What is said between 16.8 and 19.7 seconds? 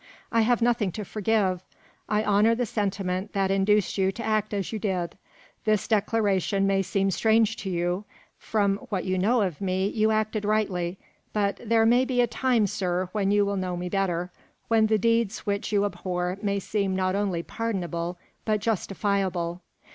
not only pardonable, but justifiable.